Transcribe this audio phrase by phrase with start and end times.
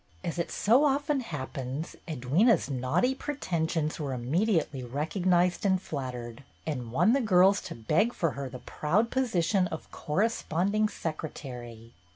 [0.23, 6.91] As it so often happens, Edwyna's naughty pretensions were immediately recog nized and flattered, and
[6.91, 11.93] won the girls to beg for her the proud position of corresponding secretary.